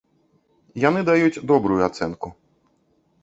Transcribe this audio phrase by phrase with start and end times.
[0.83, 2.27] Яны даюць добрую ацэнку.